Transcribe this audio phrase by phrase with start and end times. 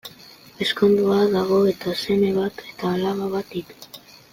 [0.65, 4.01] Ezkondua dago eta seme bat eta alaba bat ditu.